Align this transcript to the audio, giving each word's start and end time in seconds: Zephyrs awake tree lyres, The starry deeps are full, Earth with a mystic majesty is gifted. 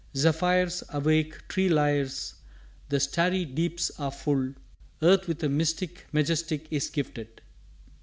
Zephyrs 0.17 0.83
awake 0.89 1.47
tree 1.47 1.69
lyres, 1.69 2.33
The 2.89 2.99
starry 2.99 3.45
deeps 3.45 3.91
are 3.99 4.09
full, 4.09 4.55
Earth 4.99 5.27
with 5.27 5.43
a 5.43 5.47
mystic 5.47 6.07
majesty 6.11 6.65
is 6.71 6.89
gifted. 6.89 7.39